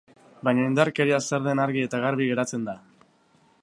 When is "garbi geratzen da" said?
2.07-2.79